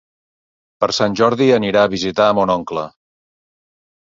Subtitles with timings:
[0.83, 2.87] Per Sant Jordi anirà a visitar mon oncle.